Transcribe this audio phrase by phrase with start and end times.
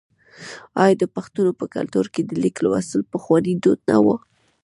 [0.83, 4.07] آیا د پښتنو په کلتور کې د لیک لوستل پخوانی دود نه و؟